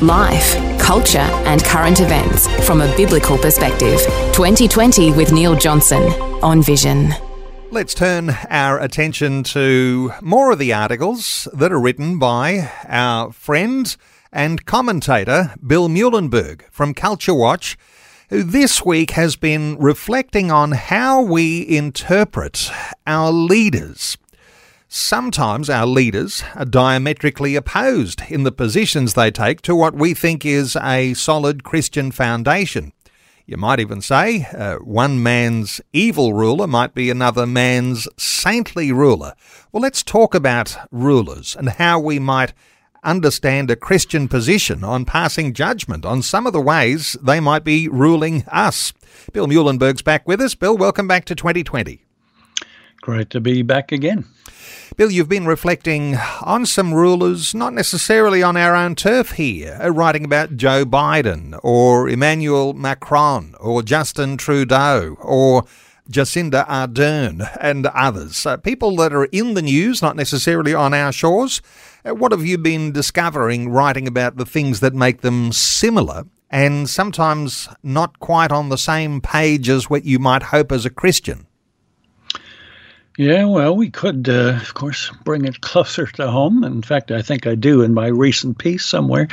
[0.00, 4.00] Life, culture, and current events from a biblical perspective.
[4.32, 6.02] 2020 with Neil Johnson
[6.42, 7.12] on Vision.
[7.70, 13.94] Let's turn our attention to more of the articles that are written by our friend
[14.32, 17.76] and commentator Bill Muehlenberg from Culture Watch,
[18.30, 22.70] who this week has been reflecting on how we interpret
[23.06, 24.16] our leaders
[24.90, 30.46] Sometimes our leaders are diametrically opposed in the positions they take to what we think
[30.46, 32.94] is a solid Christian foundation.
[33.44, 39.34] You might even say uh, one man's evil ruler might be another man's saintly ruler.
[39.72, 42.54] Well, let's talk about rulers and how we might
[43.04, 47.88] understand a Christian position on passing judgment on some of the ways they might be
[47.88, 48.94] ruling us.
[49.34, 50.54] Bill Muehlenberg's back with us.
[50.54, 52.06] Bill, welcome back to 2020.
[53.02, 54.24] Great to be back again.
[54.96, 59.90] Bill, you've been reflecting on some rulers, not necessarily on our own turf here, uh,
[59.90, 65.64] writing about Joe Biden or Emmanuel Macron or Justin Trudeau or
[66.10, 68.46] Jacinda Ardern and others.
[68.46, 71.60] Uh, people that are in the news, not necessarily on our shores.
[72.04, 76.88] Uh, what have you been discovering writing about the things that make them similar and
[76.88, 81.46] sometimes not quite on the same page as what you might hope as a Christian?
[83.18, 86.62] Yeah, well, we could, uh, of course, bring it closer to home.
[86.62, 89.26] In fact, I think I do in my recent piece somewhere.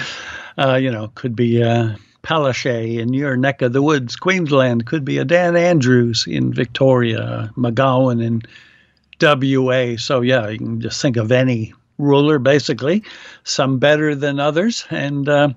[0.58, 4.88] Uh, you know, could be uh, Palaszczuk in your neck of the woods, Queensland.
[4.88, 8.42] Could be a Dan Andrews in Victoria, McGowan in
[9.22, 9.97] WA.
[9.97, 13.04] So, yeah, you can just think of any ruler, basically,
[13.43, 14.83] some better than others.
[14.89, 15.49] And uh,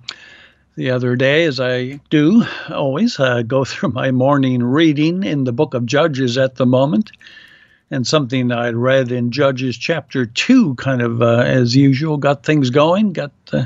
[0.75, 5.53] the other day, as I do always, uh, go through my morning reading in the
[5.53, 7.11] book of Judges at the moment
[7.91, 12.71] and something I'd read in Judges chapter 2, kind of uh, as usual, got things
[12.71, 13.65] going, got uh,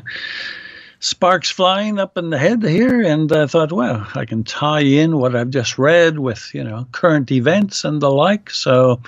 [1.00, 3.02] sparks flying up in the head here.
[3.02, 6.86] And I thought, well, I can tie in what I've just read with, you know,
[6.92, 8.50] current events and the like.
[8.50, 9.00] So,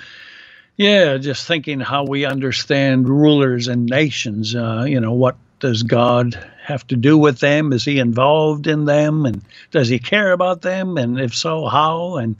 [0.75, 6.37] yeah, just thinking how we understand rulers and nations, uh, you know, what does God
[6.61, 7.71] have to do with them?
[7.71, 9.25] Is he involved in them?
[9.25, 10.97] And does he care about them?
[10.97, 12.17] And if so, how?
[12.17, 12.35] And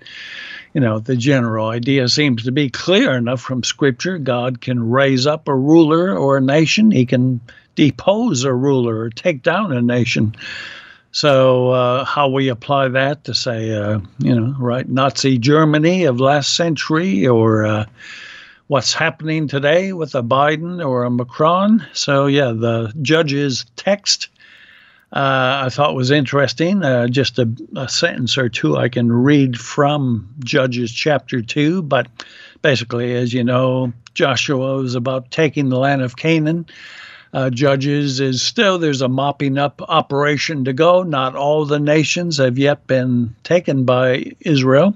[0.75, 4.18] you know, the general idea seems to be clear enough from Scripture.
[4.18, 7.40] God can raise up a ruler or a nation, He can
[7.75, 10.36] depose a ruler or take down a nation.
[11.13, 16.19] So, uh, how we apply that to say, uh, you know, right, Nazi Germany of
[16.19, 17.86] last century or uh,
[18.68, 21.88] what's happening today with a Biden or a Macron.
[21.94, 24.28] So, yeah, the judge's text
[25.13, 26.83] uh, I thought was interesting.
[26.83, 31.83] Uh, just a, a, sentence or two I can read from Judges chapter 2.
[31.83, 32.07] But
[32.61, 36.65] basically, as you know, Joshua was about taking the land of Canaan.
[37.33, 41.03] Uh, Judges is still, there's a mopping up operation to go.
[41.03, 44.95] Not all the nations have yet been taken by Israel.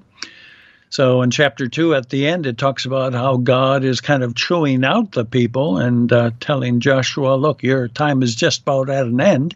[0.90, 4.36] So in chapter 2, at the end, it talks about how God is kind of
[4.36, 9.06] chewing out the people and uh, telling Joshua, look, your time is just about at
[9.06, 9.56] an end.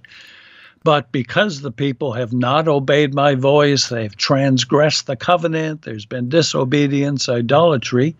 [0.83, 6.27] But because the people have not obeyed my voice, they've transgressed the covenant, there's been
[6.27, 8.15] disobedience, idolatry.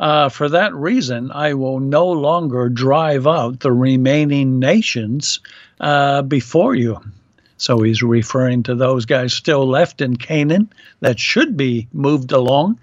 [0.00, 5.40] Uh, for that reason, I will no longer drive out the remaining nations
[5.78, 7.00] uh, before you.
[7.58, 12.78] So he's referring to those guys still left in Canaan that should be moved along.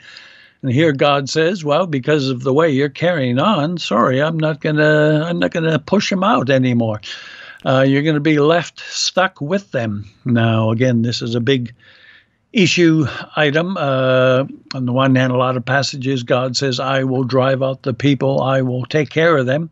[0.62, 4.62] And here God says, "Well, because of the way you're carrying on, sorry, I'm not
[4.62, 7.02] gonna, I'm not gonna push them out anymore."
[7.66, 10.06] Uh, you're going to be left stuck with them.
[10.26, 11.74] Now, again, this is a big
[12.54, 13.78] issue item.
[13.78, 17.84] Uh, on the one hand, a lot of passages, God says, I will drive out
[17.84, 19.70] the people, I will take care of them.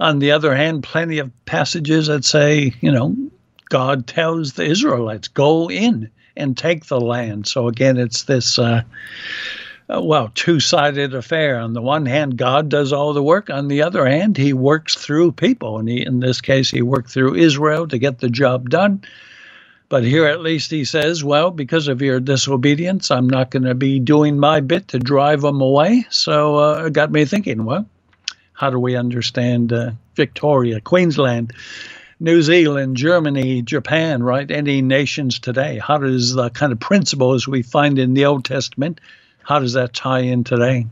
[0.00, 3.16] On the other hand, plenty of passages that say, you know,
[3.68, 7.46] God tells the Israelites, go in and take the land.
[7.46, 8.58] So again, it's this.
[8.58, 8.82] Uh,
[9.92, 11.58] uh, well, two sided affair.
[11.58, 13.50] On the one hand, God does all the work.
[13.50, 15.78] On the other hand, He works through people.
[15.78, 19.02] And he, in this case, He worked through Israel to get the job done.
[19.88, 23.74] But here at least He says, well, because of your disobedience, I'm not going to
[23.74, 26.06] be doing my bit to drive them away.
[26.10, 27.86] So uh, it got me thinking, well,
[28.54, 31.52] how do we understand uh, Victoria, Queensland?
[32.20, 34.48] New Zealand, Germany, Japan, right?
[34.50, 35.78] Any nations today?
[35.78, 39.00] How does the kind of principles we find in the Old Testament,
[39.44, 40.86] how does that tie in today?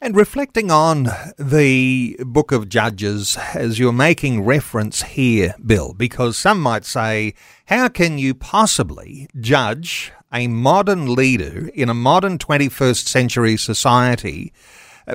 [0.00, 1.08] And reflecting on
[1.38, 7.32] the book of Judges, as you're making reference here, Bill, because some might say,
[7.66, 14.52] how can you possibly judge a modern leader in a modern 21st century society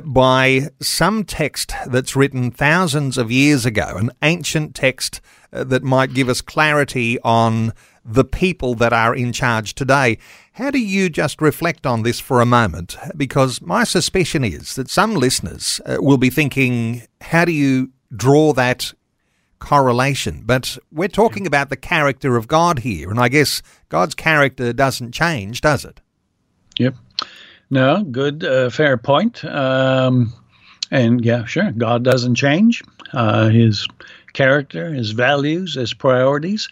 [0.04, 5.20] by some text that's written thousands of years ago, an ancient text
[5.52, 7.72] uh, that might give us clarity on
[8.04, 10.18] the people that are in charge today.
[10.52, 12.96] How do you just reflect on this for a moment?
[13.16, 18.52] Because my suspicion is that some listeners uh, will be thinking, how do you draw
[18.54, 18.92] that
[19.58, 20.42] correlation?
[20.44, 25.12] But we're talking about the character of God here, and I guess God's character doesn't
[25.12, 26.00] change, does it?
[26.78, 26.96] Yep.
[27.70, 29.44] No, good, uh, fair point.
[29.44, 30.32] Um,
[30.90, 32.82] and yeah, sure, God doesn't change.
[33.12, 33.86] Uh, his
[34.32, 36.68] character, his values, his priorities.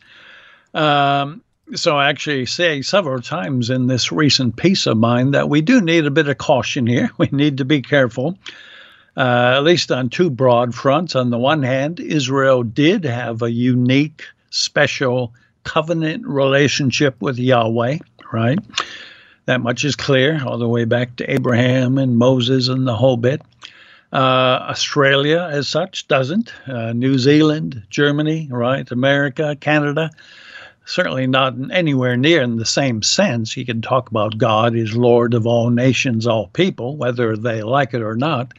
[0.75, 1.43] Um,
[1.75, 5.81] so I actually say several times in this recent piece of mine that we do
[5.81, 7.11] need a bit of caution here.
[7.19, 8.39] We need to be careful,
[9.17, 11.15] uh, at least on two broad fronts.
[11.15, 15.35] On the one hand, Israel did have a unique, special
[15.65, 17.99] covenant relationship with Yahweh,
[18.33, 18.59] right?
[19.45, 23.17] That much is clear all the way back to Abraham and Moses and the whole
[23.17, 23.43] bit.
[24.11, 24.17] Uh,
[24.71, 26.53] Australia, as such, doesn't.
[26.67, 28.91] Uh, New Zealand, Germany, right?
[28.91, 30.11] America, Canada,
[30.89, 33.53] certainly not anywhere near in the same sense.
[33.53, 37.93] He can talk about God is Lord of all nations, all people, whether they like
[37.93, 38.55] it or not.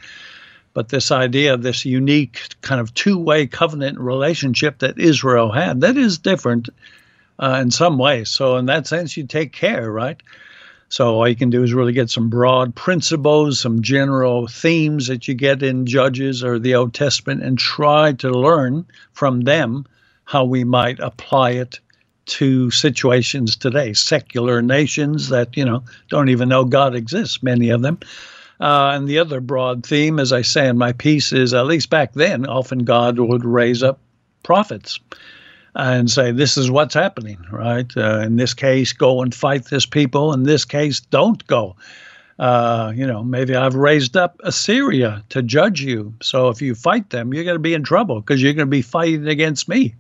[0.76, 5.98] But this idea this unique kind of two way covenant relationship that Israel had, that
[5.98, 6.70] is different
[7.40, 8.30] uh, in some ways.
[8.30, 10.22] So, in that sense, you take care, right?
[10.88, 15.28] So all you can do is really get some broad principles, some general themes that
[15.28, 19.86] you get in Judges or the Old Testament, and try to learn from them
[20.26, 21.80] how we might apply it
[22.30, 23.94] to situations today.
[23.94, 28.00] Secular nations that you know don't even know God exists, many of them.
[28.60, 31.90] Uh, and the other broad theme, as I say in my piece, is at least
[31.90, 34.00] back then, often God would raise up
[34.44, 35.00] prophets
[35.76, 37.90] and say, this is what's happening, right?
[37.96, 40.34] Uh, in this case, go and fight this people.
[40.34, 41.76] In this case, don't go.
[42.38, 46.14] Uh, you know, maybe I've raised up Assyria to judge you.
[46.22, 48.72] So if you fight them, you're going to be in trouble because you're going to
[48.72, 49.94] be fighting against me.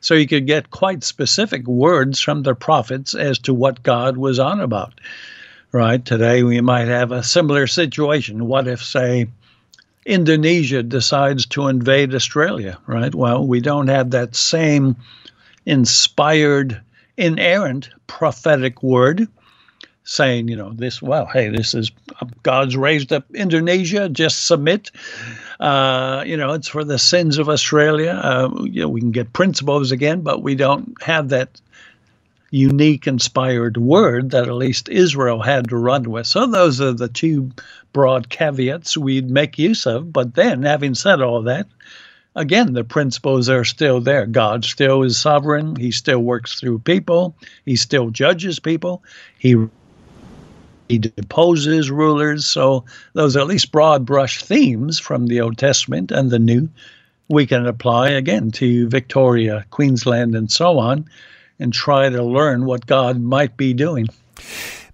[0.00, 4.38] So you could get quite specific words from the prophets as to what God was
[4.38, 5.00] on about.
[5.72, 6.04] Right?
[6.04, 8.46] Today we might have a similar situation.
[8.46, 9.26] What if, say,
[10.06, 13.14] Indonesia decides to invade Australia, right?
[13.14, 14.96] Well, we don't have that same
[15.66, 16.80] inspired,
[17.18, 19.28] inerrant prophetic word
[20.08, 21.92] saying, you know, this, well, hey, this is
[22.42, 24.90] God's raised up Indonesia, just submit.
[25.60, 28.18] Uh, you know, it's for the sins of Australia.
[28.24, 31.60] Uh, you know, we can get principles again, but we don't have that
[32.50, 36.26] unique inspired word that at least Israel had to run with.
[36.26, 37.50] So those are the two
[37.92, 40.10] broad caveats we'd make use of.
[40.10, 41.66] But then, having said all that,
[42.34, 44.24] again, the principles are still there.
[44.24, 45.76] God still is sovereign.
[45.76, 47.36] He still works through people.
[47.66, 49.02] He still judges people.
[49.38, 49.68] He
[50.88, 52.46] he deposes rulers.
[52.46, 56.68] So those are at least broad brush themes from the Old Testament and the New.
[57.28, 61.08] We can apply again to Victoria, Queensland, and so on
[61.58, 64.06] and try to learn what God might be doing.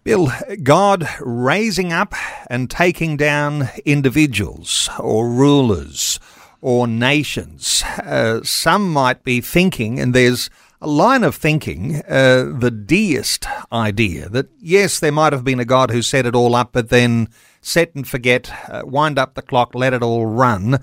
[0.02, 0.30] Bill,
[0.62, 2.14] God raising up
[2.48, 6.20] and taking down individuals or rulers
[6.60, 7.82] or nations.
[8.02, 10.50] Uh, some might be thinking, and there's
[10.84, 15.64] a line of thinking, uh, the deist idea that yes, there might have been a
[15.64, 17.28] God who set it all up, but then
[17.62, 20.78] set and forget, uh, wind up the clock, let it all run.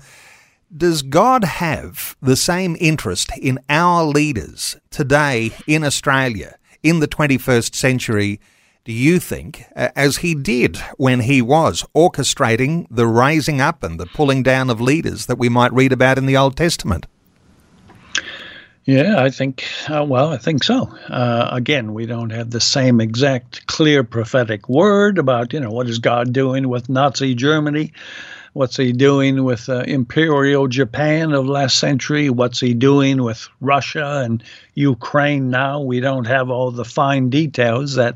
[0.76, 7.72] Does God have the same interest in our leaders today in Australia in the 21st
[7.76, 8.40] century,
[8.84, 14.06] do you think, as he did when he was orchestrating the raising up and the
[14.06, 17.06] pulling down of leaders that we might read about in the Old Testament?
[18.84, 20.92] Yeah, I think, uh, well, I think so.
[21.08, 25.88] Uh, again, we don't have the same exact clear prophetic word about, you know, what
[25.88, 27.92] is God doing with Nazi Germany
[28.54, 32.28] What's he doing with uh, Imperial Japan of last century?
[32.28, 34.42] What's he doing with Russia and
[34.74, 35.80] Ukraine now?
[35.80, 38.14] We don't have all the fine details that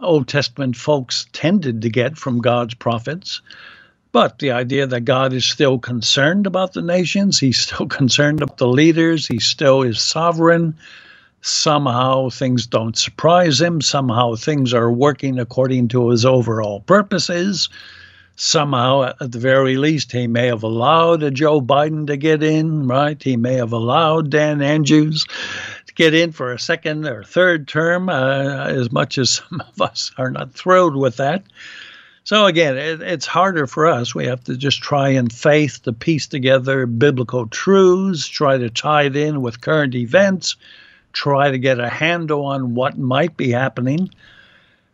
[0.00, 3.40] Old Testament folks tended to get from God's prophets.
[4.18, 8.56] But the idea that God is still concerned about the nations, he's still concerned about
[8.56, 10.74] the leaders, he still is sovereign.
[11.40, 13.80] Somehow things don't surprise him.
[13.80, 17.68] Somehow things are working according to his overall purposes
[18.34, 22.86] somehow, at the very least, he may have allowed a Joe Biden to get in,
[22.86, 23.20] right?
[23.22, 25.26] He may have allowed Dan Andrews
[25.86, 29.80] to get in for a second or third term, uh, as much as some of
[29.80, 31.44] us are not thrilled with that.
[32.28, 34.14] So again, it, it's harder for us.
[34.14, 39.04] We have to just try in faith to piece together biblical truths, try to tie
[39.04, 40.56] it in with current events,
[41.14, 44.10] try to get a handle on what might be happening.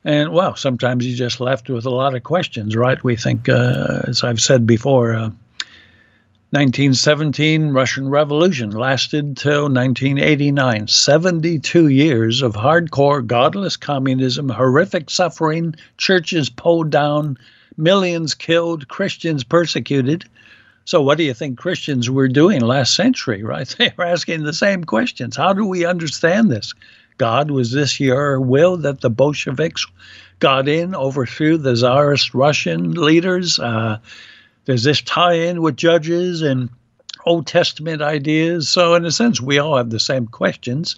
[0.05, 3.03] And well, sometimes you're just left with a lot of questions, right?
[3.03, 5.31] We think, uh, as I've said before, uh,
[6.55, 10.87] 1917 Russian Revolution lasted till 1989.
[10.87, 17.37] 72 years of hardcore, godless communism, horrific suffering, churches pulled down,
[17.77, 20.27] millions killed, Christians persecuted.
[20.85, 23.67] So, what do you think Christians were doing last century, right?
[23.77, 25.37] They were asking the same questions.
[25.37, 26.73] How do we understand this?
[27.19, 29.85] God, was this your will that the Bolsheviks
[30.39, 33.59] got in, overthrew the Tsarist Russian leaders?
[33.59, 33.99] Uh,
[34.65, 36.71] does this tie in with judges and
[37.27, 38.69] Old Testament ideas?
[38.69, 40.97] So, in a sense, we all have the same questions.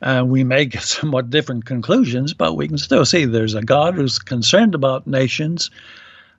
[0.00, 3.94] Uh, we may get somewhat different conclusions, but we can still see there's a God
[3.94, 5.70] who's concerned about nations.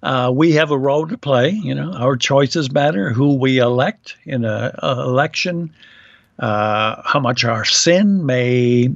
[0.01, 1.50] Uh, we have a role to play.
[1.50, 3.10] You know, our choices matter.
[3.10, 5.74] Who we elect in a, a election,
[6.39, 8.89] uh, how much our sin may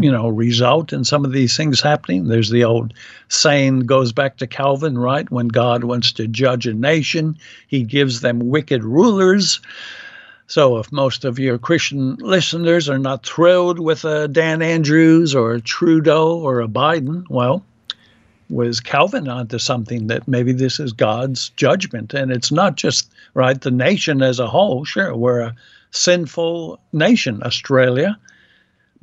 [0.00, 2.26] you know, result in some of these things happening.
[2.26, 2.94] There's the old
[3.28, 5.30] saying goes back to Calvin, right?
[5.30, 9.60] When God wants to judge a nation, he gives them wicked rulers.
[10.46, 15.52] So if most of your Christian listeners are not thrilled with a Dan Andrews or
[15.52, 17.64] a Trudeau or a Biden, well,
[18.50, 22.12] was Calvin onto something that maybe this is God's judgment.
[22.12, 24.84] And it's not just, right, the nation as a whole.
[24.84, 25.56] Sure, we're a
[25.92, 28.18] sinful nation, Australia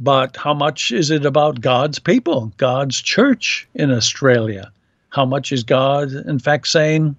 [0.02, 4.72] but how much is it about God's people, God's church in Australia?
[5.10, 7.18] How much is God, in fact, saying,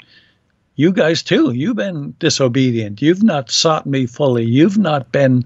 [0.75, 3.01] You guys too, you've been disobedient.
[3.01, 4.45] You've not sought me fully.
[4.45, 5.45] You've not been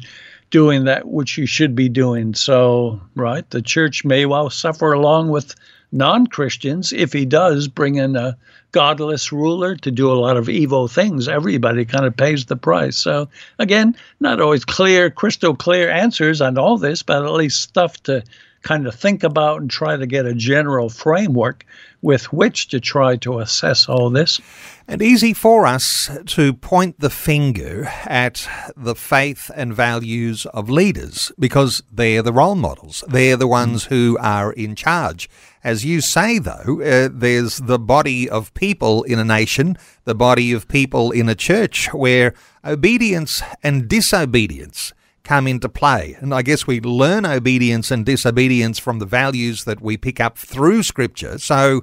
[0.51, 2.33] doing that which you should be doing.
[2.33, 5.55] So, right, the church may well suffer along with
[5.93, 8.37] non Christians if he does bring in a
[8.73, 12.97] godless ruler to do a lot of evil things, everybody kind of pays the price.
[12.97, 13.29] So,
[13.59, 18.23] again, not always clear, crystal clear answers on all this, but at least stuff to
[18.67, 21.65] kind of think about and try to get a general framework
[22.03, 24.41] with which to try to assess all this.
[24.89, 31.31] And easy for us to point the finger at the faith and values of leaders
[31.39, 33.05] because they're the role models.
[33.07, 35.31] They're the ones who are in charge.
[35.63, 40.53] As you say, though, uh, there's the body of people in a nation, the body
[40.53, 44.93] of people in a church where obedience and disobedience
[45.27, 46.17] come into play.
[46.21, 50.39] And I guess we learn obedience and disobedience from the values that we pick up
[50.39, 51.39] through Scripture.
[51.39, 51.83] So,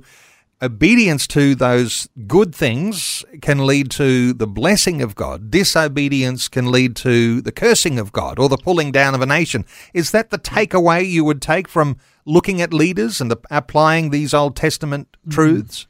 [0.61, 5.51] obedience to those good things can lead to the blessing of God.
[5.51, 9.65] Disobedience can lead to the cursing of God or the pulling down of a nation.
[9.93, 14.55] Is that the takeaway you would take from looking at leaders and applying these Old
[14.55, 15.31] Testament mm-hmm.
[15.31, 15.87] truths?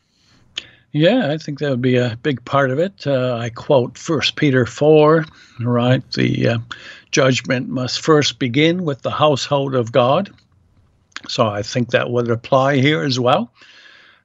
[0.94, 3.08] Yeah, I think that would be a big part of it.
[3.08, 5.26] Uh, I quote First Peter four,
[5.60, 6.04] right?
[6.12, 6.58] The uh,
[7.10, 10.32] judgment must first begin with the household of God.
[11.28, 13.52] So I think that would apply here as well.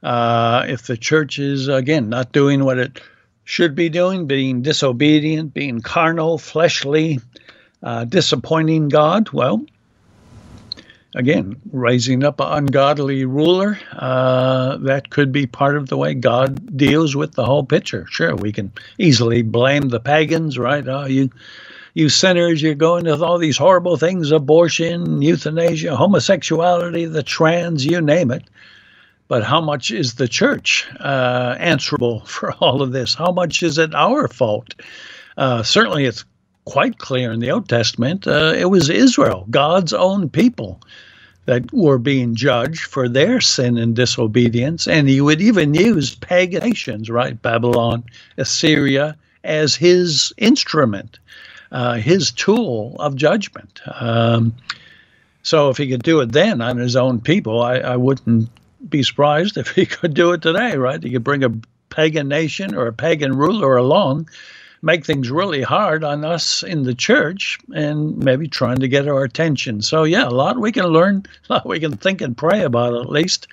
[0.02, 3.00] Uh, if the church is again not doing what it
[3.44, 7.18] should be doing, being disobedient, being carnal, fleshly,
[7.82, 9.64] uh, disappointing God, well,
[11.14, 16.76] again, raising up an ungodly ruler, uh, that could be part of the way God
[16.76, 18.06] deals with the whole picture.
[18.10, 20.86] Sure, we can easily blame the pagans, right?
[20.86, 21.30] Oh, you,
[21.94, 28.00] you sinners, you're going to all these horrible things abortion, euthanasia, homosexuality, the trans, you
[28.00, 28.44] name it.
[29.28, 33.14] But how much is the church uh, answerable for all of this?
[33.14, 34.74] How much is it our fault?
[35.36, 36.24] Uh, certainly, it's
[36.68, 38.26] quite clear in the Old Testament.
[38.26, 40.80] Uh, it was Israel, God's own people,
[41.46, 44.86] that were being judged for their sin and disobedience.
[44.86, 47.40] And he would even use pagan nations, right?
[47.40, 48.04] Babylon,
[48.36, 51.18] Assyria, as his instrument,
[51.72, 53.80] uh, his tool of judgment.
[53.98, 54.54] Um,
[55.42, 58.50] so if he could do it then on his own people, I, I wouldn't
[58.90, 61.02] be surprised if he could do it today, right?
[61.02, 61.54] He could bring a
[61.88, 64.28] pagan nation or a pagan ruler along
[64.82, 69.24] make things really hard on us in the church and maybe trying to get our
[69.24, 69.82] attention.
[69.82, 72.94] So, yeah, a lot we can learn, a lot we can think and pray about
[72.94, 73.48] at least.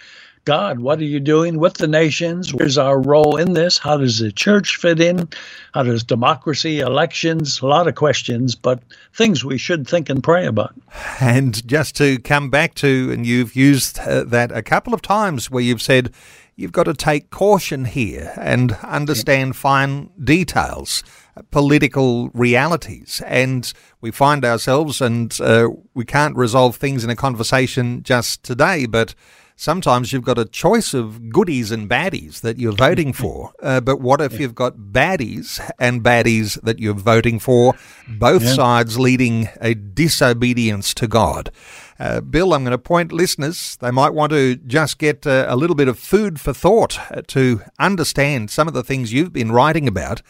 [0.45, 2.53] God, what are you doing with the nations?
[2.53, 3.79] Where's our role in this?
[3.79, 5.27] How does the church fit in?
[5.73, 7.61] How does democracy, elections?
[7.61, 8.79] A lot of questions, but
[9.15, 10.75] things we should think and pray about.
[11.19, 15.49] And just to come back to, and you've used uh, that a couple of times
[15.49, 16.13] where you've said,
[16.55, 21.03] you've got to take caution here and understand fine details,
[21.51, 23.21] political realities.
[23.25, 23.71] And
[24.01, 29.15] we find ourselves, and uh, we can't resolve things in a conversation just today, but
[29.55, 33.53] sometimes you've got a choice of goodies and baddies that you're voting for.
[33.61, 37.73] Uh, but what if you've got baddies and baddies that you're voting for,
[38.07, 38.53] both yeah.
[38.53, 41.51] sides leading a disobedience to God?
[41.97, 45.55] Uh, Bill, I'm going to point listeners, they might want to just get uh, a
[45.55, 49.51] little bit of food for thought uh, to understand some of the things you've been
[49.51, 50.21] writing about.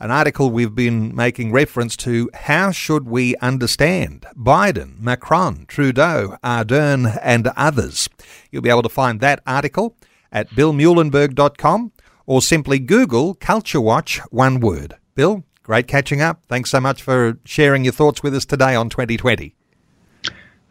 [0.00, 4.26] An article we've been making reference to How Should We Understand?
[4.36, 8.08] Biden, Macron, Trudeau, Ardern, and others.
[8.52, 9.96] You'll be able to find that article
[10.30, 11.92] at billmuehlenberg.com
[12.26, 14.94] or simply Google Culture Watch, one word.
[15.16, 16.44] Bill, great catching up.
[16.48, 19.57] Thanks so much for sharing your thoughts with us today on 2020.